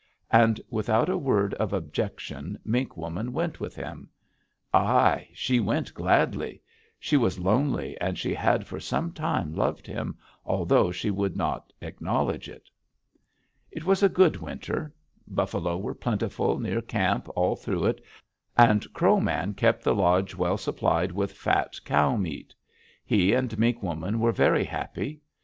[0.31, 4.09] "And without a word of objection Mink Woman went with him.
[4.73, 5.29] Ai!
[5.31, 6.63] She went gladly!
[6.99, 11.71] She was lonely, and she had for some time loved him, although she would not
[11.81, 12.67] acknowledge it.
[13.69, 14.91] "It was a good winter.
[15.27, 18.03] Buffalo were plentiful near camp all through it,
[18.57, 22.55] and Crow Man kept the lodge well supplied with fat cow meat.
[23.05, 25.21] He and Mink Woman were very happy.